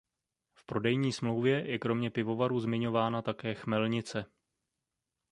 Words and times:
V 0.53 0.65
prodejní 0.65 1.13
smlouvě 1.13 1.71
je 1.71 1.79
kromě 1.79 2.09
pivovaru 2.11 2.59
zmiňována 2.59 3.21
také 3.21 3.53
chmelnice. 3.53 4.25